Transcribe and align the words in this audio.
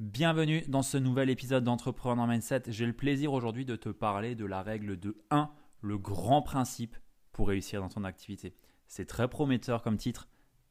Bienvenue 0.00 0.62
dans 0.66 0.80
ce 0.80 0.96
nouvel 0.96 1.28
épisode 1.28 1.62
d'Entrepreneur 1.62 2.26
Mindset. 2.26 2.62
J'ai 2.68 2.86
le 2.86 2.94
plaisir 2.94 3.34
aujourd'hui 3.34 3.66
de 3.66 3.76
te 3.76 3.90
parler 3.90 4.34
de 4.34 4.46
la 4.46 4.62
règle 4.62 4.98
de 4.98 5.22
1, 5.28 5.50
le 5.82 5.98
grand 5.98 6.40
principe 6.40 6.96
pour 7.32 7.48
réussir 7.48 7.82
dans 7.82 7.90
ton 7.90 8.04
activité. 8.04 8.56
C'est 8.88 9.04
très 9.04 9.28
prometteur 9.28 9.82
comme 9.82 9.98
titre, 9.98 10.26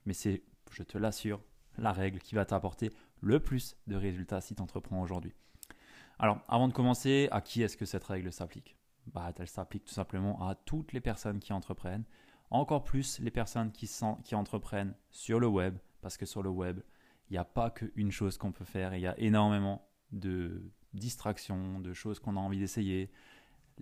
mais 0.08 0.14
c'est, 0.14 0.42
je 0.72 0.82
te 0.82 0.98
l'assure, 0.98 1.44
la 1.78 1.92
règle 1.92 2.18
qui 2.18 2.34
va 2.34 2.44
t'apporter 2.44 2.92
le 3.22 3.40
plus 3.40 3.78
de 3.86 3.96
résultats 3.96 4.42
si 4.42 4.56
tu 4.56 4.64
entreprends 4.64 5.00
aujourd'hui. 5.00 5.36
Alors, 6.18 6.40
avant 6.48 6.68
de 6.68 6.74
commencer, 6.74 7.28
à 7.30 7.42
qui 7.42 7.62
est-ce 7.62 7.78
que 7.78 7.86
cette 7.86 8.06
règle 8.06 8.34
s'applique? 8.34 8.78
Bah, 9.14 9.32
Elle 9.38 9.48
s'applique 9.48 9.86
tout 9.86 9.94
simplement 9.94 10.42
à 10.48 10.56
toutes 10.56 10.92
les 10.92 11.02
personnes 11.02 11.38
qui 11.38 11.54
entreprennent, 11.54 12.06
encore 12.50 12.84
plus 12.84 13.20
les 13.20 13.30
personnes 13.30 13.72
qui, 13.72 13.88
qui 14.24 14.34
entreprennent 14.34 14.96
sur 15.12 15.40
le 15.40 15.46
web, 15.46 15.78
parce 16.02 16.18
que 16.18 16.26
sur 16.26 16.42
le 16.42 16.50
web, 16.50 16.80
il 17.30 17.34
n'y 17.34 17.38
a 17.38 17.46
pas 17.46 17.70
qu'une 17.70 18.12
chose 18.12 18.38
qu'on 18.38 18.52
peut 18.52 18.66
faire, 18.66 18.96
il 18.96 19.02
y 19.02 19.08
a 19.08 19.18
énormément 19.20 19.88
de 20.12 20.72
distractions, 20.94 21.80
de 21.80 21.94
choses 21.94 22.20
qu'on 22.20 22.36
a 22.36 22.40
envie 22.40 22.60
d'essayer. 22.60 23.12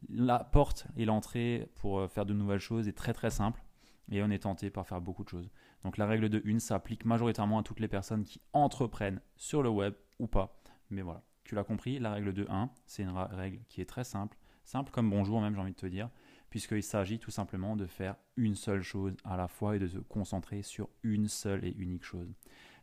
La 0.10 0.40
porte 0.40 0.88
et 0.98 1.06
l'entrée 1.06 1.72
pour 1.76 2.00
euh, 2.00 2.08
faire 2.08 2.26
de 2.26 2.34
nouvelles 2.34 2.60
choses 2.60 2.88
est 2.88 2.98
très 2.98 3.14
très 3.14 3.32
simple 3.32 3.64
et 4.12 4.22
on 4.22 4.30
est 4.30 4.40
tenté 4.40 4.70
par 4.70 4.88
faire 4.88 5.02
beaucoup 5.02 5.24
de 5.24 5.30
choses. 5.30 5.50
Donc 5.84 5.98
la 5.98 6.06
règle 6.06 6.30
de 6.30 6.42
1 6.46 6.60
s'applique 6.60 7.06
majoritairement 7.06 7.60
à 7.60 7.64
toutes 7.64 7.80
les 7.80 7.88
personnes 7.88 8.24
qui 8.24 8.42
entreprennent 8.54 9.22
sur 9.36 9.64
le 9.64 9.70
web 9.70 9.94
ou 10.20 10.28
pas. 10.28 10.60
Mais 10.90 11.02
voilà, 11.02 11.24
tu 11.44 11.56
l'as 11.56 11.64
compris, 11.64 12.00
la 12.00 12.12
règle 12.12 12.34
de 12.34 12.46
1, 12.50 12.70
c'est 12.86 13.04
une 13.04 13.10
règle 13.10 13.60
qui 13.70 13.82
est 13.82 13.86
très 13.86 14.04
simple, 14.04 14.38
simple 14.64 14.92
comme 14.92 15.10
bonjour 15.10 15.42
même 15.42 15.56
j'ai 15.56 15.62
envie 15.62 15.72
de 15.72 15.78
te 15.78 15.86
dire, 15.86 16.10
puisqu'il 16.50 16.84
s'agit 16.84 17.20
tout 17.20 17.32
simplement 17.32 17.76
de 17.76 17.86
faire 17.86 18.16
une 18.36 18.56
seule 18.56 18.82
chose 18.82 19.16
à 19.24 19.36
la 19.36 19.48
fois 19.48 19.76
et 19.76 19.80
de 19.80 19.88
se 19.88 20.00
concentrer 20.00 20.62
sur 20.62 20.90
une 21.04 21.28
seule 21.28 21.66
et 21.66 21.74
unique 21.78 22.04
chose. 22.04 22.34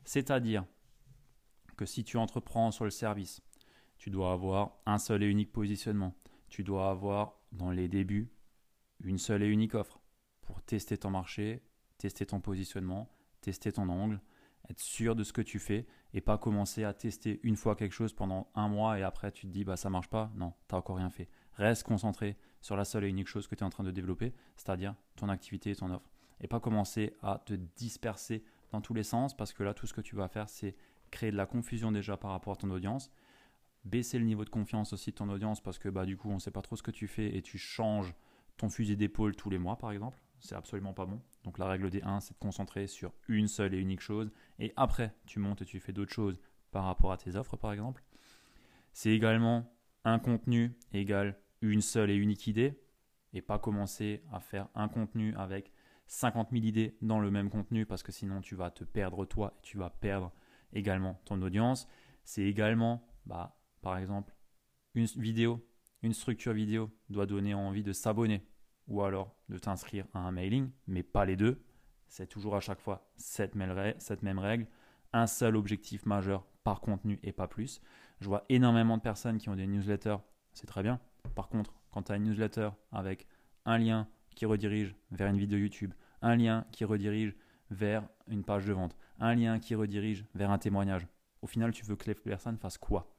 C'est-à-dire 0.05 0.65
que 1.77 1.87
si 1.87 2.05
tu 2.05 2.17
entreprends 2.17 2.71
sur 2.71 2.85
le 2.85 2.91
service, 2.91 3.43
tu 3.99 4.11
dois 4.11 4.33
avoir 4.33 4.77
un 4.87 4.99
seul 4.99 5.23
et 5.23 5.27
unique 5.27 5.53
positionnement. 5.53 6.15
Tu 6.49 6.63
dois 6.63 6.91
avoir 6.91 7.41
dans 7.53 7.71
les 7.71 7.89
débuts 7.89 8.31
une 9.03 9.19
seule 9.19 9.43
et 9.43 9.49
unique 9.49 9.75
offre 9.75 10.01
pour 10.43 10.63
tester 10.63 10.99
ton 10.99 11.11
marché, 11.11 11.63
tester 11.99 12.27
ton 12.27 12.41
positionnement, 12.41 13.11
tester 13.41 13.73
ton 13.73 13.89
angle, 13.89 14.21
être 14.69 14.81
sûr 14.81 15.15
de 15.15 15.25
ce 15.25 15.33
que 15.33 15.43
tu 15.43 15.59
fais 15.59 15.87
et 16.13 16.21
pas 16.21 16.39
commencer 16.39 16.85
à 16.85 16.95
tester 16.95 17.41
une 17.43 17.57
fois 17.57 17.77
quelque 17.77 17.93
chose 17.93 18.13
pendant 18.13 18.51
un 18.55 18.69
mois 18.69 18.99
et 18.99 19.03
après 19.03 19.31
tu 19.33 19.47
te 19.47 19.53
dis 19.53 19.65
bah 19.65 19.77
ça 19.77 19.91
marche 19.91 20.09
pas. 20.09 20.31
Non, 20.37 20.53
tu 20.69 20.75
n'as 20.75 20.79
encore 20.79 20.97
rien 20.97 21.11
fait. 21.11 21.29
Reste 21.55 21.85
concentré 21.85 22.37
sur 22.61 22.77
la 22.77 22.85
seule 22.85 23.05
et 23.05 23.09
unique 23.09 23.29
chose 23.29 23.47
que 23.47 23.55
tu 23.55 23.63
es 23.63 23.67
en 23.67 23.71
train 23.71 23.85
de 23.85 23.91
développer, 23.91 24.33
c'est-à-dire 24.57 24.95
ton 25.17 25.29
activité 25.29 25.71
et 25.71 25.77
ton 25.77 25.91
offre. 25.91 26.11
Et 26.41 26.49
pas 26.49 26.61
commencer 26.61 27.15
à 27.23 27.43
te 27.45 27.55
disperser 27.55 28.45
dans 28.75 28.81
tous 28.81 28.95
les 28.95 29.03
sens 29.03 29.37
parce 29.37 29.53
que 29.53 29.63
là, 29.63 29.73
tout 29.73 29.87
ce 29.87 29.95
que 29.95 30.01
tu 30.01 30.17
vas 30.17 30.29
faire, 30.29 30.49
c'est 30.49 30.77
créer 31.11 31.31
de 31.31 31.37
la 31.37 31.47
confusion 31.47 31.93
déjà 31.93 32.17
par 32.17 32.33
rapport 32.33 32.55
à 32.55 32.57
ton 32.57 32.71
audience, 32.71 33.11
baisser 33.85 34.19
le 34.19 34.25
niveau 34.25 34.45
de 34.45 34.51
confiance 34.51 34.93
aussi 34.93 35.11
de 35.11 35.17
ton 35.17 35.29
audience 35.29 35.63
parce 35.63 35.79
que 35.79 35.89
bah, 35.89 36.05
du 36.05 36.17
coup, 36.17 36.29
on 36.31 36.35
ne 36.35 36.41
sait 36.41 36.51
pas 36.51 36.63
trop 36.63 36.77
ce 36.77 36.83
que 36.83 36.91
tu 36.91 37.07
fais 37.07 37.37
et 37.37 37.43
tu 37.43 37.57
changes 37.57 38.15
ton 38.57 38.69
fusil 38.69 38.97
d'épaule 38.97 39.35
tous 39.37 39.51
les 39.51 39.59
mois, 39.59 39.77
par 39.77 39.93
exemple. 39.93 40.19
C'est 40.41 40.55
absolument 40.55 40.93
pas 40.93 41.07
bon. 41.07 41.21
Donc 41.45 41.59
la 41.59 41.67
règle 41.67 41.89
des 41.89 42.03
1, 42.03 42.21
c'est 42.21 42.35
de 42.35 42.39
concentrer 42.39 42.87
sur 42.87 43.13
une 43.29 43.49
seule 43.49 43.75
et 43.75 43.79
unique 43.79 44.01
chose. 44.01 44.31
Et 44.59 44.73
après, 44.77 45.15
tu 45.27 45.39
montes 45.39 45.63
et 45.63 45.65
tu 45.65 45.81
fais 45.81 45.93
d'autres 45.93 46.13
choses 46.13 46.39
par 46.71 46.85
rapport 46.85 47.13
à 47.13 47.17
tes 47.17 47.37
offres, 47.37 47.57
par 47.57 47.73
exemple. 47.73 48.05
C'est 48.93 49.11
également 49.11 49.73
un 50.05 50.19
contenu 50.19 50.77
égale 50.93 51.39
une 51.63 51.81
seule 51.81 52.11
et 52.11 52.17
unique 52.17 52.47
idée. 52.47 52.79
Et 53.33 53.41
pas 53.41 53.59
commencer 53.59 54.23
à 54.33 54.39
faire 54.39 54.69
un 54.75 54.89
contenu 54.89 55.35
avec 55.37 55.73
50 56.07 56.51
000 56.51 56.65
idées 56.65 56.97
dans 57.03 57.21
le 57.21 57.31
même 57.31 57.51
contenu 57.51 57.87
parce 57.87 58.03
que 58.03 58.13
sinon 58.13 58.41
tu 58.41 58.55
vas 58.55 58.71
te 58.71 58.85
perdre 58.85 59.25
toi 59.25 59.55
et 59.59 59.63
tu 59.63 59.79
vas 59.79 59.91
perdre 59.91 60.33
également 60.73 61.21
ton 61.25 61.41
audience. 61.43 61.89
C'est 62.25 62.43
également, 62.43 63.07
bah, 63.27 63.57
par 63.83 63.99
exemple, 63.99 64.35
une 64.95 65.07
vidéo, 65.07 65.67
une 66.03 66.13
structure 66.13 66.53
vidéo 66.53 66.91
doit 67.09 67.27
donner 67.27 67.55
envie 67.55 67.83
de 67.83 67.93
s'abonner 67.93 68.47
ou 68.87 69.03
alors 69.03 69.35
de 69.49 69.59
t'inscrire 69.59 70.07
à 70.15 70.21
un 70.21 70.31
mailing, 70.31 70.71
mais 70.87 71.03
pas 71.03 71.25
les 71.25 71.37
deux. 71.37 71.65
C'est 72.09 72.27
toujours 72.27 72.55
à 72.55 72.61
chaque 72.61 72.81
fois 72.81 73.11
cette 73.17 73.55
même 73.55 74.39
règle. 74.39 74.67
Un 75.13 75.27
seul 75.27 75.57
objectif 75.57 76.07
majeur 76.07 76.47
par 76.65 76.81
contenu 76.81 77.19
et 77.23 77.33
pas 77.33 77.49
plus. 77.49 77.81
Je 78.21 78.27
vois 78.27 78.45
énormément 78.49 78.97
de 78.97 79.03
personnes 79.03 79.39
qui 79.39 79.49
ont 79.49 79.57
des 79.57 79.67
newsletters, 79.67 80.19
c'est 80.53 80.67
très 80.67 80.83
bien. 80.83 81.01
Par 81.35 81.49
contre, 81.49 81.75
quand 81.91 82.05
tu 82.05 82.13
as 82.13 82.17
une 82.17 82.25
newsletter 82.25 82.71
avec 82.93 83.27
un 83.65 83.79
lien 83.79 84.09
qui 84.35 84.47
redirige 84.47 84.95
vers 85.11 85.29
une 85.29 85.39
vidéo 85.39 85.59
YouTube, 85.59 85.95
un 86.23 86.37
lien 86.37 86.67
qui 86.73 86.85
redirige 86.85 87.35
vers 87.71 88.09
une 88.29 88.45
page 88.45 88.67
de 88.67 88.73
vente, 88.73 88.97
un 89.19 89.35
lien 89.35 89.59
qui 89.59 89.75
redirige 89.75 90.25
vers 90.35 90.51
un 90.51 90.59
témoignage. 90.59 91.07
Au 91.43 91.47
final, 91.47 91.73
tu 91.73 91.85
veux 91.85 91.97
que 91.97 92.07
les 92.07 92.15
personnes 92.15 92.59
fassent 92.59 92.79
quoi? 92.79 93.15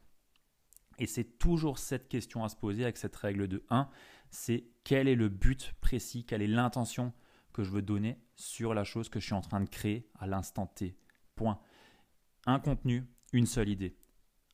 Et 0.97 1.07
c'est 1.07 1.37
toujours 1.37 1.77
cette 1.77 2.07
question 2.07 2.43
à 2.43 2.49
se 2.49 2.55
poser 2.55 2.83
avec 2.83 2.97
cette 2.97 3.15
règle 3.15 3.47
de 3.47 3.63
1, 3.69 3.89
c'est 4.29 4.65
quel 4.83 5.07
est 5.07 5.15
le 5.15 5.29
but 5.29 5.73
précis, 5.81 6.25
quelle 6.25 6.41
est 6.41 6.47
l'intention 6.47 7.13
que 7.53 7.63
je 7.63 7.71
veux 7.71 7.81
donner 7.81 8.19
sur 8.35 8.73
la 8.73 8.83
chose 8.83 9.09
que 9.09 9.19
je 9.19 9.25
suis 9.25 9.33
en 9.33 9.41
train 9.41 9.61
de 9.61 9.69
créer 9.69 10.09
à 10.19 10.27
l'instant 10.27 10.67
T. 10.67 10.97
Point. 11.35 11.59
Un 12.45 12.59
contenu, 12.59 13.05
une 13.33 13.45
seule 13.45 13.69
idée. 13.69 13.97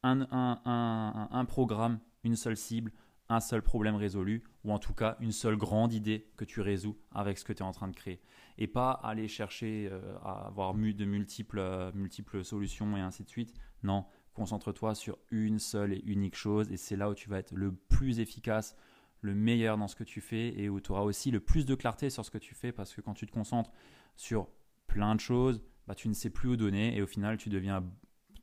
Un, 0.03 0.21
un, 0.31 1.29
un 1.31 1.45
programme, 1.45 1.99
une 2.23 2.35
seule 2.35 2.57
cible, 2.57 2.91
un 3.31 3.39
seul 3.39 3.61
problème 3.61 3.95
résolu, 3.95 4.43
ou 4.65 4.73
en 4.73 4.79
tout 4.79 4.93
cas 4.93 5.15
une 5.21 5.31
seule 5.31 5.55
grande 5.55 5.93
idée 5.93 6.27
que 6.35 6.43
tu 6.43 6.59
résous 6.61 6.97
avec 7.11 7.37
ce 7.37 7.45
que 7.45 7.53
tu 7.53 7.59
es 7.59 7.65
en 7.65 7.71
train 7.71 7.87
de 7.87 7.95
créer. 7.95 8.21
Et 8.57 8.67
pas 8.67 8.91
aller 8.91 9.27
chercher 9.27 9.87
euh, 9.89 10.17
à 10.23 10.47
avoir 10.47 10.73
de 10.73 11.05
multiples, 11.05 11.59
euh, 11.59 11.91
multiples 11.93 12.43
solutions 12.43 12.97
et 12.97 12.99
ainsi 12.99 13.23
de 13.23 13.29
suite. 13.29 13.53
Non, 13.83 14.05
concentre-toi 14.33 14.95
sur 14.95 15.17
une 15.31 15.59
seule 15.59 15.93
et 15.93 16.03
unique 16.05 16.35
chose, 16.35 16.69
et 16.71 16.77
c'est 16.77 16.97
là 16.97 17.09
où 17.09 17.15
tu 17.15 17.29
vas 17.29 17.39
être 17.39 17.53
le 17.53 17.71
plus 17.71 18.19
efficace, 18.19 18.75
le 19.21 19.33
meilleur 19.33 19.77
dans 19.77 19.87
ce 19.87 19.95
que 19.95 20.03
tu 20.03 20.19
fais, 20.19 20.59
et 20.59 20.69
où 20.69 20.81
tu 20.81 20.91
auras 20.91 21.03
aussi 21.03 21.31
le 21.31 21.39
plus 21.39 21.65
de 21.65 21.75
clarté 21.75 22.09
sur 22.09 22.25
ce 22.25 22.31
que 22.31 22.37
tu 22.37 22.53
fais, 22.53 22.73
parce 22.73 22.93
que 22.93 22.99
quand 22.99 23.13
tu 23.13 23.25
te 23.25 23.31
concentres 23.31 23.71
sur 24.17 24.49
plein 24.87 25.15
de 25.15 25.21
choses, 25.21 25.63
bah, 25.87 25.95
tu 25.95 26.09
ne 26.09 26.13
sais 26.13 26.29
plus 26.29 26.49
où 26.49 26.57
donner, 26.57 26.97
et 26.97 27.01
au 27.01 27.07
final 27.07 27.37
tu 27.37 27.49
deviens, 27.49 27.83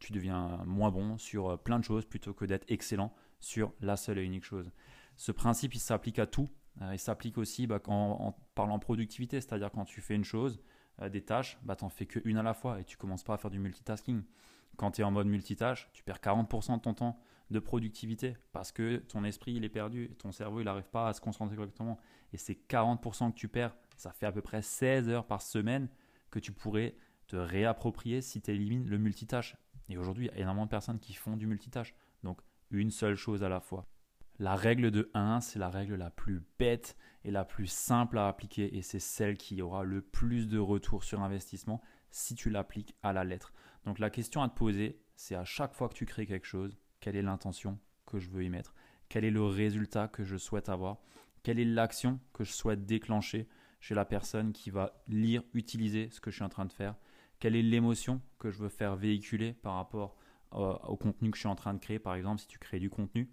tu 0.00 0.12
deviens 0.12 0.62
moins 0.64 0.90
bon 0.90 1.18
sur 1.18 1.50
euh, 1.50 1.56
plein 1.58 1.78
de 1.78 1.84
choses 1.84 2.06
plutôt 2.06 2.32
que 2.32 2.46
d'être 2.46 2.64
excellent 2.68 3.12
sur 3.40 3.72
la 3.80 3.96
seule 3.96 4.18
et 4.18 4.24
unique 4.24 4.44
chose. 4.44 4.70
Ce 5.16 5.32
principe, 5.32 5.74
il 5.74 5.80
s'applique 5.80 6.18
à 6.18 6.26
tout. 6.26 6.48
Euh, 6.82 6.94
il 6.94 6.98
s'applique 6.98 7.38
aussi 7.38 7.66
bah, 7.66 7.80
en 7.86 8.36
parlant 8.54 8.78
productivité, 8.78 9.40
c'est-à-dire 9.40 9.70
quand 9.72 9.84
tu 9.84 10.00
fais 10.00 10.14
une 10.14 10.24
chose, 10.24 10.60
euh, 11.00 11.08
des 11.08 11.22
tâches, 11.22 11.58
bah, 11.62 11.76
tu 11.76 11.84
n'en 11.84 11.90
fais 11.90 12.06
qu'une 12.06 12.36
à 12.36 12.42
la 12.42 12.54
fois 12.54 12.80
et 12.80 12.84
tu 12.84 12.96
commences 12.96 13.24
pas 13.24 13.34
à 13.34 13.36
faire 13.36 13.50
du 13.50 13.58
multitasking. 13.58 14.22
Quand 14.76 14.92
tu 14.92 15.00
es 15.00 15.04
en 15.04 15.10
mode 15.10 15.26
multitâche, 15.26 15.88
tu 15.92 16.02
perds 16.02 16.18
40% 16.18 16.76
de 16.76 16.82
ton 16.82 16.94
temps 16.94 17.20
de 17.50 17.58
productivité 17.58 18.36
parce 18.52 18.72
que 18.72 18.98
ton 18.98 19.24
esprit 19.24 19.54
il 19.54 19.64
est 19.64 19.70
perdu, 19.70 20.10
ton 20.18 20.32
cerveau 20.32 20.60
il 20.60 20.64
n'arrive 20.64 20.88
pas 20.90 21.08
à 21.08 21.12
se 21.14 21.20
concentrer 21.20 21.56
correctement. 21.56 21.98
Et 22.32 22.36
ces 22.36 22.54
40% 22.54 23.32
que 23.32 23.36
tu 23.36 23.48
perds, 23.48 23.76
ça 23.96 24.12
fait 24.12 24.26
à 24.26 24.32
peu 24.32 24.42
près 24.42 24.62
16 24.62 25.08
heures 25.08 25.26
par 25.26 25.42
semaine 25.42 25.88
que 26.30 26.38
tu 26.38 26.52
pourrais 26.52 26.94
te 27.26 27.36
réapproprier 27.36 28.20
si 28.20 28.40
tu 28.40 28.50
élimines 28.50 28.88
le 28.88 28.98
multitâche. 28.98 29.56
Et 29.88 29.96
aujourd'hui, 29.96 30.26
il 30.26 30.28
y 30.28 30.38
a 30.38 30.38
énormément 30.38 30.66
de 30.66 30.70
personnes 30.70 30.98
qui 30.98 31.14
font 31.14 31.36
du 31.36 31.46
multitâche. 31.46 31.94
Donc, 32.22 32.40
une 32.70 32.90
seule 32.90 33.16
chose 33.16 33.42
à 33.42 33.48
la 33.48 33.60
fois. 33.60 33.86
La 34.38 34.54
règle 34.54 34.90
de 34.90 35.10
1, 35.14 35.40
c'est 35.40 35.58
la 35.58 35.68
règle 35.68 35.96
la 35.96 36.10
plus 36.10 36.42
bête 36.58 36.96
et 37.24 37.32
la 37.32 37.44
plus 37.44 37.66
simple 37.66 38.18
à 38.18 38.28
appliquer 38.28 38.76
et 38.76 38.82
c'est 38.82 39.00
celle 39.00 39.36
qui 39.36 39.60
aura 39.62 39.82
le 39.82 40.00
plus 40.00 40.46
de 40.46 40.58
retour 40.58 41.02
sur 41.02 41.22
investissement 41.22 41.82
si 42.10 42.36
tu 42.36 42.48
l'appliques 42.48 42.94
à 43.02 43.12
la 43.12 43.24
lettre. 43.24 43.52
Donc 43.84 43.98
la 43.98 44.10
question 44.10 44.42
à 44.42 44.48
te 44.48 44.56
poser, 44.56 45.00
c'est 45.16 45.34
à 45.34 45.44
chaque 45.44 45.74
fois 45.74 45.88
que 45.88 45.94
tu 45.94 46.06
crées 46.06 46.26
quelque 46.26 46.46
chose, 46.46 46.78
quelle 47.00 47.16
est 47.16 47.22
l'intention 47.22 47.78
que 48.06 48.20
je 48.20 48.30
veux 48.30 48.44
y 48.44 48.48
mettre? 48.48 48.74
Quel 49.08 49.24
est 49.24 49.30
le 49.30 49.44
résultat 49.44 50.06
que 50.06 50.22
je 50.22 50.36
souhaite 50.36 50.68
avoir? 50.68 50.98
Quelle 51.42 51.58
est 51.58 51.64
l'action 51.64 52.20
que 52.32 52.44
je 52.44 52.52
souhaite 52.52 52.86
déclencher 52.86 53.48
chez 53.80 53.94
la 53.94 54.04
personne 54.04 54.52
qui 54.52 54.70
va 54.70 55.02
lire, 55.08 55.42
utiliser 55.52 56.10
ce 56.10 56.20
que 56.20 56.30
je 56.30 56.36
suis 56.36 56.44
en 56.44 56.48
train 56.48 56.66
de 56.66 56.72
faire? 56.72 56.94
Quelle 57.40 57.56
est 57.56 57.62
l'émotion 57.62 58.20
que 58.38 58.50
je 58.50 58.58
veux 58.58 58.68
faire 58.68 58.96
véhiculer 58.96 59.52
par 59.52 59.74
rapport 59.74 60.16
euh, 60.16 60.27
au 60.52 60.96
contenu 60.96 61.30
que 61.30 61.36
je 61.36 61.40
suis 61.40 61.48
en 61.48 61.54
train 61.54 61.74
de 61.74 61.78
créer. 61.78 61.98
Par 61.98 62.14
exemple, 62.14 62.40
si 62.40 62.48
tu 62.48 62.58
crées 62.58 62.80
du 62.80 62.90
contenu, 62.90 63.30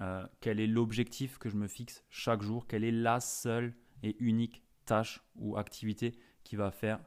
euh, 0.00 0.26
quel 0.40 0.60
est 0.60 0.66
l'objectif 0.66 1.38
que 1.38 1.48
je 1.48 1.56
me 1.56 1.66
fixe 1.66 2.04
chaque 2.08 2.42
jour? 2.42 2.66
Quelle 2.66 2.84
est 2.84 2.92
la 2.92 3.20
seule 3.20 3.74
et 4.02 4.16
unique 4.22 4.62
tâche 4.84 5.22
ou 5.36 5.56
activité 5.56 6.18
qui 6.44 6.56
va 6.56 6.70
faire 6.70 7.00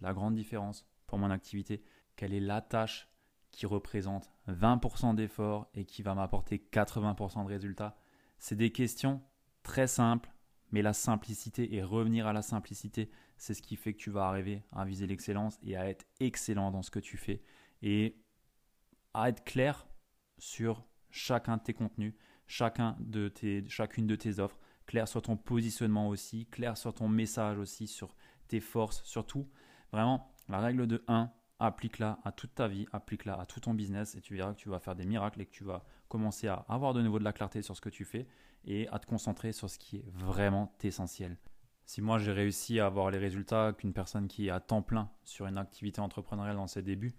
la 0.00 0.12
grande 0.12 0.34
différence 0.34 0.86
pour 1.06 1.18
mon 1.18 1.30
activité? 1.30 1.84
Quelle 2.16 2.34
est 2.34 2.40
la 2.40 2.60
tâche 2.60 3.08
qui 3.50 3.66
représente 3.66 4.32
20% 4.48 5.14
d'effort 5.14 5.68
et 5.74 5.84
qui 5.84 6.02
va 6.02 6.14
m'apporter 6.14 6.58
80% 6.72 7.44
de 7.44 7.48
résultats? 7.48 7.96
C'est 8.38 8.56
des 8.56 8.72
questions 8.72 9.22
très 9.62 9.86
simples, 9.86 10.30
mais 10.72 10.82
la 10.82 10.92
simplicité 10.92 11.74
et 11.74 11.82
revenir 11.82 12.26
à 12.26 12.32
la 12.32 12.42
simplicité, 12.42 13.08
c'est 13.36 13.54
ce 13.54 13.62
qui 13.62 13.76
fait 13.76 13.92
que 13.92 13.98
tu 13.98 14.10
vas 14.10 14.26
arriver 14.26 14.64
à 14.72 14.84
viser 14.84 15.06
l'excellence 15.06 15.58
et 15.62 15.76
à 15.76 15.88
être 15.88 16.04
excellent 16.18 16.72
dans 16.72 16.82
ce 16.82 16.90
que 16.90 16.98
tu 16.98 17.16
fais. 17.16 17.42
Et 17.82 18.23
à 19.14 19.28
être 19.28 19.44
clair 19.44 19.86
sur 20.38 20.84
chacun 21.10 21.56
de 21.56 21.62
tes 21.62 21.74
contenus, 21.74 22.14
chacun 22.46 22.96
de 23.00 23.28
tes, 23.28 23.64
chacune 23.68 24.06
de 24.06 24.16
tes 24.16 24.40
offres, 24.40 24.58
clair 24.86 25.08
sur 25.08 25.22
ton 25.22 25.36
positionnement 25.36 26.08
aussi, 26.08 26.46
clair 26.46 26.76
sur 26.76 26.92
ton 26.92 27.08
message 27.08 27.58
aussi, 27.58 27.86
sur 27.86 28.14
tes 28.48 28.60
forces, 28.60 29.02
surtout. 29.04 29.48
Vraiment, 29.92 30.34
la 30.48 30.58
règle 30.58 30.86
de 30.86 31.02
1, 31.08 31.30
applique-la 31.60 32.18
à 32.24 32.32
toute 32.32 32.54
ta 32.54 32.68
vie, 32.68 32.86
applique-la 32.92 33.34
à 33.34 33.46
tout 33.46 33.60
ton 33.60 33.74
business 33.74 34.14
et 34.16 34.20
tu 34.20 34.34
verras 34.34 34.52
que 34.52 34.58
tu 34.58 34.68
vas 34.68 34.80
faire 34.80 34.96
des 34.96 35.06
miracles 35.06 35.40
et 35.40 35.46
que 35.46 35.52
tu 35.52 35.64
vas 35.64 35.84
commencer 36.08 36.48
à 36.48 36.64
avoir 36.68 36.94
de 36.94 37.02
nouveau 37.02 37.18
de 37.18 37.24
la 37.24 37.32
clarté 37.32 37.62
sur 37.62 37.76
ce 37.76 37.80
que 37.80 37.88
tu 37.88 38.04
fais 38.04 38.26
et 38.64 38.88
à 38.88 38.98
te 38.98 39.06
concentrer 39.06 39.52
sur 39.52 39.70
ce 39.70 39.78
qui 39.78 39.96
est 39.96 40.10
vraiment 40.10 40.74
essentiel. 40.82 41.38
Si 41.86 42.00
moi 42.00 42.18
j'ai 42.18 42.32
réussi 42.32 42.80
à 42.80 42.86
avoir 42.86 43.10
les 43.10 43.18
résultats 43.18 43.72
qu'une 43.72 43.92
personne 43.92 44.26
qui 44.26 44.48
est 44.48 44.50
à 44.50 44.60
temps 44.60 44.82
plein 44.82 45.10
sur 45.22 45.46
une 45.46 45.58
activité 45.58 46.00
entrepreneuriale 46.00 46.56
dans 46.56 46.66
ses 46.66 46.82
débuts, 46.82 47.14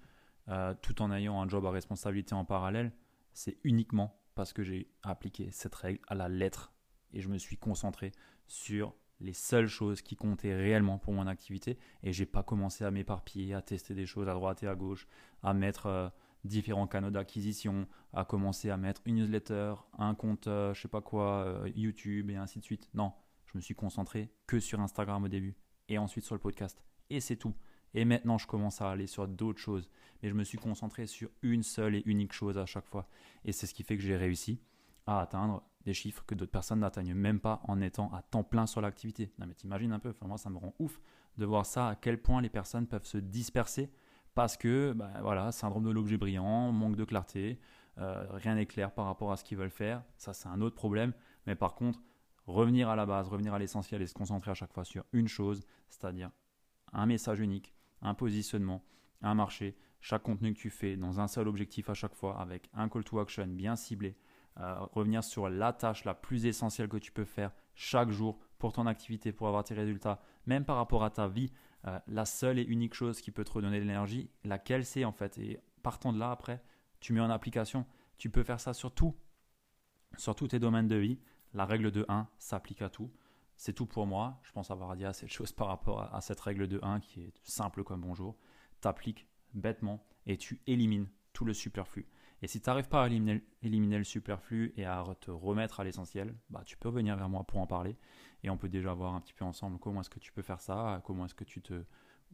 euh, 0.50 0.74
tout 0.82 1.02
en 1.02 1.12
ayant 1.12 1.42
un 1.42 1.48
job 1.48 1.66
à 1.66 1.72
responsabilité 1.72 2.34
en 2.36 2.46
parallèle, 2.46 2.92
c'est 3.34 3.58
uniquement 3.64 4.20
parce 4.36 4.54
que 4.54 4.64
j'ai 4.64 4.90
appliqué 5.04 5.50
cette 5.52 5.76
règle 5.76 6.00
à 6.08 6.16
la 6.16 6.30
lettre 6.30 6.74
et 7.14 7.22
je 7.22 7.30
me 7.30 7.38
suis 7.38 7.58
concentré 7.58 8.12
sur 8.48 8.94
les 9.20 9.34
seules 9.34 9.68
choses 9.68 10.02
qui 10.02 10.16
comptaient 10.16 10.56
réellement 10.56 10.98
pour 10.98 11.14
mon 11.14 11.28
activité 11.28 11.80
et 12.04 12.12
j'ai 12.12 12.26
pas 12.26 12.44
commencé 12.44 12.84
à 12.84 12.92
m'éparpiller, 12.92 13.54
à 13.54 13.62
tester 13.62 13.94
des 13.94 14.06
choses 14.06 14.28
à 14.28 14.34
droite 14.34 14.64
et 14.64 14.68
à 14.68 14.76
gauche, 14.76 15.08
à 15.42 15.54
mettre 15.54 15.86
euh, 15.88 16.10
différents 16.44 16.88
canaux 16.88 17.12
d'acquisition, 17.12 17.88
à 18.14 18.26
commencer 18.26 18.70
à 18.70 18.78
mettre 18.78 19.02
une 19.06 19.16
newsletter, 19.16 19.76
un 19.98 20.16
compte, 20.16 20.48
euh, 20.48 20.74
je 20.74 20.82
sais 20.82 20.88
pas 20.88 21.02
quoi, 21.02 21.46
euh, 21.46 21.70
YouTube 21.76 22.30
et 22.30 22.36
ainsi 22.36 22.60
de 22.60 22.64
suite. 22.64 22.90
Non, 22.94 23.14
je 23.46 23.58
me 23.58 23.62
suis 23.62 23.76
concentré 23.76 24.32
que 24.48 24.60
sur 24.60 24.80
Instagram 24.80 25.24
au 25.24 25.28
début 25.30 25.56
et 25.88 25.98
ensuite 25.98 26.26
sur 26.26 26.36
le 26.36 26.42
podcast 26.42 26.84
et 27.10 27.20
c'est 27.20 27.38
tout. 27.38 27.54
Et 27.96 28.04
maintenant, 28.04 28.38
je 28.38 28.46
commence 28.46 28.82
à 28.82 28.92
aller 28.92 29.08
sur 29.08 29.26
d'autres 29.28 29.60
choses, 29.60 29.90
mais 30.22 30.30
je 30.30 30.36
me 30.36 30.44
suis 30.44 30.58
concentré 30.58 31.08
sur 31.08 31.30
une 31.42 31.64
seule 31.64 31.96
et 31.96 32.04
unique 32.06 32.34
chose 32.34 32.58
à 32.58 32.66
chaque 32.66 32.86
fois. 32.86 33.08
Et 33.46 33.54
c'est 33.54 33.68
ce 33.68 33.74
qui 33.74 33.84
fait 33.84 33.96
que 33.96 34.04
j'ai 34.04 34.18
réussi 34.18 34.60
à 35.08 35.22
atteindre 35.22 35.64
des 35.86 35.94
chiffres 35.94 36.24
que 36.28 36.36
d'autres 36.36 36.52
personnes 36.52 36.80
n'atteignent 36.80 37.14
même 37.14 37.40
pas 37.40 37.62
en 37.64 37.80
étant 37.80 38.12
à 38.14 38.22
temps 38.22 38.44
plein 38.44 38.66
sur 38.66 38.82
l'activité. 38.82 39.32
Non 39.40 39.46
mais 39.48 39.54
t'imagines 39.54 39.94
un 39.94 40.00
peu, 40.00 40.10
enfin, 40.10 40.28
moi 40.28 40.38
ça 40.38 40.50
me 40.50 40.58
rend 40.58 40.74
ouf 40.80 41.00
de 41.38 41.46
voir 41.46 41.66
ça, 41.66 41.90
à 41.90 41.96
quel 41.96 42.22
point 42.22 42.42
les 42.42 42.50
personnes 42.50 42.88
peuvent 42.88 43.06
se 43.06 43.18
disperser 43.18 43.90
parce 44.34 44.58
que, 44.58 44.94
bah, 44.94 45.12
voilà, 45.22 45.54
syndrome 45.54 45.86
de 45.86 45.92
l'objet 45.92 46.18
brillant, 46.18 46.74
manque 46.74 46.98
de 46.98 47.06
clarté, 47.06 47.60
euh, 48.00 48.26
rien 48.32 48.56
n'est 48.56 48.66
clair 48.66 48.92
par 48.92 49.06
rapport 49.06 49.32
à 49.32 49.38
ce 49.38 49.46
qu'ils 49.46 49.58
veulent 49.58 49.70
faire, 49.70 50.04
ça 50.18 50.34
c'est 50.34 50.50
un 50.50 50.60
autre 50.60 50.76
problème, 50.76 51.14
mais 51.48 51.56
par 51.56 51.76
contre, 51.76 52.02
revenir 52.46 52.90
à 52.90 52.98
la 52.98 53.06
base, 53.06 53.30
revenir 53.30 53.54
à 53.54 53.60
l'essentiel 53.60 54.02
et 54.02 54.08
se 54.08 54.14
concentrer 54.14 54.52
à 54.52 54.54
chaque 54.54 54.74
fois 54.74 54.84
sur 54.84 55.06
une 55.14 55.30
chose, 55.30 55.62
c'est-à-dire 55.88 56.32
un 56.92 57.06
message 57.06 57.40
unique, 57.40 57.75
un 58.02 58.14
positionnement, 58.14 58.84
un 59.22 59.36
marché, 59.36 59.76
chaque 60.02 60.24
contenu 60.24 60.54
que 60.54 60.60
tu 60.60 60.70
fais 60.70 60.98
dans 60.98 61.20
un 61.20 61.28
seul 61.28 61.48
objectif 61.48 61.90
à 61.90 61.94
chaque 61.94 62.14
fois 62.14 62.40
avec 62.40 62.70
un 62.74 62.90
call 62.90 63.04
to 63.04 63.20
action 63.20 63.48
bien 63.48 63.76
ciblé, 63.76 64.16
euh, 64.60 64.76
revenir 64.94 65.24
sur 65.24 65.50
la 65.50 65.74
tâche 65.74 66.06
la 66.06 66.14
plus 66.14 66.46
essentielle 66.46 66.88
que 66.88 66.98
tu 66.98 67.12
peux 67.12 67.26
faire 67.26 67.52
chaque 67.74 68.10
jour 68.10 68.40
pour 68.58 68.72
ton 68.72 68.86
activité, 68.86 69.32
pour 69.32 69.48
avoir 69.48 69.64
tes 69.64 69.74
résultats, 69.74 70.22
même 70.46 70.64
par 70.64 70.78
rapport 70.78 71.04
à 71.04 71.10
ta 71.10 71.28
vie, 71.28 71.52
euh, 71.88 72.00
la 72.08 72.26
seule 72.26 72.60
et 72.60 72.64
unique 72.64 72.94
chose 72.94 73.22
qui 73.22 73.32
peut 73.32 73.44
te 73.44 73.52
redonner 73.52 73.80
de 73.80 73.86
l'énergie, 73.86 74.30
laquelle 74.44 74.86
c'est 74.86 75.06
en 75.06 75.12
fait. 75.12 75.38
Et 75.38 75.60
partant 75.84 76.14
de 76.14 76.20
là, 76.20 76.32
après, 76.32 76.64
tu 77.00 77.14
mets 77.14 77.20
en 77.20 77.30
application. 77.30 77.86
Tu 78.18 78.30
peux 78.30 78.44
faire 78.44 78.60
ça 78.60 78.74
sur 78.74 78.94
tout, 78.94 79.16
sur 80.18 80.36
tous 80.36 80.48
tes 80.48 80.60
domaines 80.60 80.88
de 80.88 80.96
vie. 80.96 81.20
La 81.54 81.66
règle 81.66 81.92
de 81.92 82.06
1 82.08 82.28
s'applique 82.38 82.82
à 82.82 82.90
tout. 82.90 83.12
C'est 83.58 83.74
tout 83.74 83.86
pour 83.86 84.06
moi. 84.06 84.40
Je 84.44 84.52
pense 84.52 84.72
avoir 84.72 84.96
dit 84.96 85.06
assez 85.06 85.26
de 85.26 85.32
choses 85.32 85.52
par 85.52 85.68
rapport 85.68 86.14
à, 86.14 86.22
cette 86.22 86.40
règle 86.40 86.68
de 86.68 86.80
1 86.82 87.00
qui 87.00 87.22
est 87.22 87.34
simple 87.44 87.84
comme 87.84 88.02
bonjour. 88.02 88.38
T'appliques 88.82 89.28
bêtement 89.54 90.06
et 90.26 90.38
tu 90.38 90.62
élimines 90.68 91.08
tout 91.34 91.46
le 91.46 91.54
superflu. 91.54 92.08
Et 92.42 92.48
si 92.48 92.62
tu 92.62 92.70
n'arrives 92.70 92.90
pas 92.90 93.04
à 93.04 93.08
éliminer, 93.08 93.98
le 93.98 94.04
superflu 94.04 94.74
et 94.76 94.86
à 94.86 95.04
te 95.22 95.32
remettre 95.32 95.80
à 95.80 95.84
l'essentiel, 95.84 96.36
bah, 96.50 96.64
tu 96.66 96.78
peux 96.78 96.90
venir 96.90 97.16
vers 97.16 97.30
moi 97.30 97.44
pour 97.44 97.60
en 97.60 97.68
parler. 97.68 97.98
Et 98.44 98.50
on 98.50 98.58
peut 98.58 98.70
déjà 98.70 98.94
voir 98.94 99.16
un 99.16 99.22
petit 99.22 99.34
peu 99.34 99.46
ensemble 99.46 99.80
comment 99.80 100.02
est-ce 100.02 100.10
que 100.10 100.20
tu 100.20 100.32
peux 100.32 100.42
faire 100.42 100.60
ça, 100.60 101.02
comment 101.06 101.26
est-ce 101.26 101.36
que 101.36 101.46
tu 101.46 101.62
te... 101.62 101.86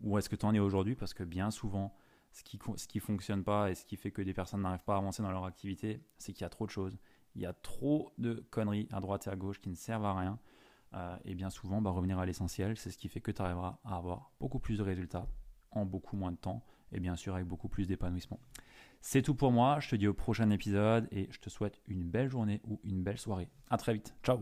Où 0.01 0.17
est-ce 0.17 0.29
que 0.29 0.35
tu 0.35 0.45
en 0.45 0.53
es 0.55 0.59
aujourd'hui 0.59 0.95
Parce 0.95 1.13
que 1.13 1.23
bien 1.23 1.51
souvent, 1.51 1.95
ce 2.31 2.43
qui 2.43 2.57
ne 2.57 3.01
fonctionne 3.01 3.43
pas 3.43 3.69
et 3.69 3.75
ce 3.75 3.85
qui 3.85 3.95
fait 3.95 4.11
que 4.11 4.21
des 4.21 4.33
personnes 4.33 4.61
n'arrivent 4.61 4.83
pas 4.83 4.95
à 4.95 4.97
avancer 4.97 5.21
dans 5.21 5.31
leur 5.31 5.45
activité, 5.45 6.03
c'est 6.17 6.33
qu'il 6.33 6.41
y 6.41 6.45
a 6.45 6.49
trop 6.49 6.65
de 6.65 6.71
choses. 6.71 6.97
Il 7.35 7.41
y 7.41 7.45
a 7.45 7.53
trop 7.53 8.11
de 8.17 8.45
conneries 8.49 8.87
à 8.91 8.99
droite 8.99 9.27
et 9.27 9.29
à 9.29 9.35
gauche 9.35 9.61
qui 9.61 9.69
ne 9.69 9.75
servent 9.75 10.05
à 10.05 10.13
rien. 10.13 10.39
Euh, 10.93 11.15
et 11.23 11.35
bien 11.35 11.49
souvent, 11.49 11.81
bah, 11.81 11.91
revenir 11.91 12.19
à 12.19 12.25
l'essentiel, 12.25 12.77
c'est 12.77 12.91
ce 12.91 12.97
qui 12.97 13.07
fait 13.07 13.21
que 13.21 13.31
tu 13.31 13.41
arriveras 13.41 13.79
à 13.83 13.95
avoir 13.95 14.31
beaucoup 14.39 14.59
plus 14.59 14.77
de 14.77 14.83
résultats 14.83 15.27
en 15.71 15.85
beaucoup 15.85 16.17
moins 16.17 16.31
de 16.31 16.37
temps 16.37 16.65
et 16.91 16.99
bien 16.99 17.15
sûr 17.15 17.35
avec 17.35 17.47
beaucoup 17.47 17.69
plus 17.69 17.87
d'épanouissement. 17.87 18.39
C'est 18.99 19.21
tout 19.21 19.35
pour 19.35 19.51
moi, 19.51 19.79
je 19.79 19.89
te 19.89 19.95
dis 19.95 20.07
au 20.07 20.13
prochain 20.13 20.49
épisode 20.49 21.07
et 21.11 21.27
je 21.31 21.39
te 21.39 21.49
souhaite 21.49 21.81
une 21.87 22.03
belle 22.03 22.29
journée 22.29 22.61
ou 22.65 22.79
une 22.83 23.03
belle 23.03 23.17
soirée. 23.17 23.49
A 23.69 23.77
très 23.77 23.93
vite, 23.93 24.13
ciao 24.23 24.41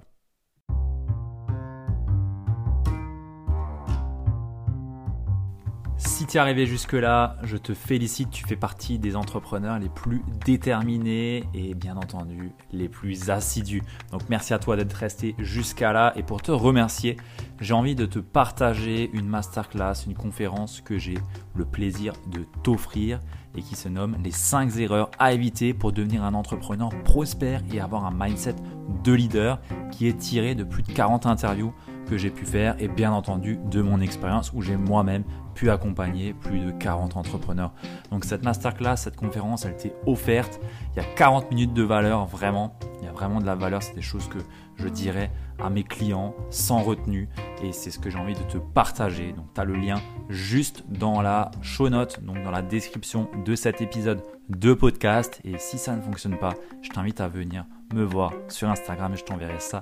Si 5.99 6.25
tu 6.25 6.37
es 6.37 6.39
arrivé 6.39 6.65
jusque-là, 6.65 7.35
je 7.43 7.57
te 7.57 7.73
félicite, 7.73 8.31
tu 8.31 8.47
fais 8.47 8.55
partie 8.55 8.99
des 8.99 9.17
entrepreneurs 9.17 9.79
les 9.79 9.89
plus 9.89 10.21
déterminés 10.45 11.43
et 11.53 11.73
bien 11.73 11.97
entendu 11.97 12.53
les 12.71 12.87
plus 12.87 13.29
assidus. 13.29 13.83
Donc 14.13 14.21
merci 14.29 14.53
à 14.53 14.59
toi 14.59 14.77
d'être 14.77 14.93
resté 14.93 15.35
jusqu'à 15.39 15.91
là 15.91 16.13
et 16.15 16.23
pour 16.23 16.41
te 16.41 16.51
remercier, 16.51 17.17
j'ai 17.59 17.73
envie 17.73 17.95
de 17.95 18.05
te 18.05 18.19
partager 18.19 19.09
une 19.11 19.27
masterclass, 19.27 20.05
une 20.07 20.13
conférence 20.13 20.79
que 20.79 20.97
j'ai 20.97 21.17
le 21.53 21.65
plaisir 21.65 22.13
de 22.31 22.45
t'offrir 22.63 23.19
et 23.57 23.61
qui 23.61 23.75
se 23.75 23.89
nomme 23.89 24.15
les 24.23 24.31
5 24.31 24.77
erreurs 24.77 25.11
à 25.19 25.33
éviter 25.33 25.73
pour 25.73 25.91
devenir 25.91 26.23
un 26.23 26.33
entrepreneur 26.33 26.91
prospère 27.03 27.61
et 27.73 27.81
avoir 27.81 28.05
un 28.05 28.13
mindset 28.17 28.55
de 29.03 29.11
leader 29.11 29.59
qui 29.91 30.07
est 30.07 30.17
tiré 30.17 30.55
de 30.55 30.63
plus 30.63 30.83
de 30.83 30.93
40 30.93 31.25
interviews 31.25 31.73
que 32.09 32.17
j'ai 32.17 32.29
pu 32.29 32.45
faire 32.45 32.75
et 32.79 32.87
bien 32.87 33.11
entendu 33.11 33.59
de 33.69 33.81
mon 33.81 33.99
expérience 34.01 34.51
où 34.53 34.61
j'ai 34.61 34.77
moi-même 34.77 35.23
pu 35.59 35.69
accompagner 35.69 36.33
plus 36.33 36.59
de 36.59 36.71
40 36.71 37.17
entrepreneurs. 37.17 37.73
Donc 38.11 38.23
cette 38.23 38.45
masterclass, 38.45 38.95
cette 38.95 39.17
conférence, 39.17 39.65
elle 39.65 39.75
t'est 39.75 39.93
offerte. 40.05 40.61
Il 40.95 41.03
y 41.03 41.05
a 41.05 41.15
40 41.15 41.51
minutes 41.51 41.73
de 41.73 41.83
valeur, 41.83 42.25
vraiment. 42.27 42.79
Il 43.01 43.05
y 43.05 43.09
a 43.09 43.11
vraiment 43.11 43.41
de 43.41 43.45
la 43.45 43.55
valeur. 43.55 43.83
C'est 43.83 43.93
des 43.93 44.01
choses 44.01 44.29
que 44.29 44.37
je 44.77 44.87
dirais 44.87 45.31
à 45.61 45.69
mes 45.69 45.83
clients 45.83 46.33
sans 46.49 46.81
retenue 46.81 47.27
et 47.61 47.73
c'est 47.73 47.91
ce 47.91 47.99
que 47.99 48.09
j'ai 48.09 48.17
envie 48.17 48.35
de 48.35 48.43
te 48.43 48.57
partager. 48.57 49.33
Donc 49.33 49.53
tu 49.53 49.59
as 49.59 49.65
le 49.65 49.75
lien 49.75 49.99
juste 50.29 50.85
dans 50.87 51.21
la 51.21 51.51
show 51.61 51.89
note, 51.89 52.23
donc 52.23 52.41
dans 52.41 52.51
la 52.51 52.61
description 52.61 53.29
de 53.43 53.53
cet 53.53 53.81
épisode 53.81 54.23
de 54.47 54.73
podcast. 54.73 55.41
Et 55.43 55.57
si 55.57 55.77
ça 55.77 55.93
ne 55.93 56.01
fonctionne 56.01 56.37
pas, 56.37 56.53
je 56.81 56.89
t'invite 56.89 57.19
à 57.19 57.27
venir 57.27 57.65
me 57.93 58.03
voir 58.05 58.31
sur 58.47 58.69
Instagram 58.69 59.13
et 59.13 59.17
je 59.17 59.25
t'enverrai 59.25 59.59
ça 59.59 59.81